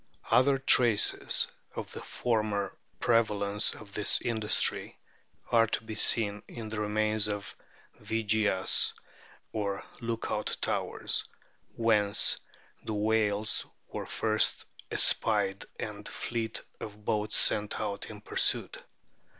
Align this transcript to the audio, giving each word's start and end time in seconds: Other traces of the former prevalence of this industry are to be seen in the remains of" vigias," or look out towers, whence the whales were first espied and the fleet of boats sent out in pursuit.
Other 0.31 0.57
traces 0.57 1.45
of 1.75 1.91
the 1.91 2.01
former 2.01 2.75
prevalence 2.99 3.75
of 3.75 3.93
this 3.93 4.19
industry 4.19 4.97
are 5.51 5.67
to 5.67 5.83
be 5.83 5.93
seen 5.93 6.41
in 6.47 6.69
the 6.69 6.79
remains 6.81 7.27
of" 7.27 7.55
vigias," 8.03 8.93
or 9.53 9.83
look 10.01 10.31
out 10.31 10.57
towers, 10.59 11.23
whence 11.75 12.41
the 12.83 12.95
whales 12.95 13.67
were 13.91 14.07
first 14.07 14.65
espied 14.89 15.65
and 15.79 16.03
the 16.03 16.11
fleet 16.11 16.63
of 16.79 17.05
boats 17.05 17.37
sent 17.37 17.79
out 17.79 18.07
in 18.09 18.21
pursuit. 18.21 18.77